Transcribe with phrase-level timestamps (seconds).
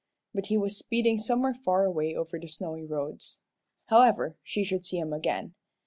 [0.33, 3.41] But he was speeding somewhere far away over the snowy roads.
[3.85, 5.53] However, she should see him again.